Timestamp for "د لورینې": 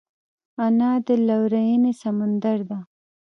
1.05-1.93